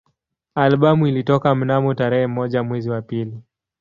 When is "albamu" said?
0.55-1.07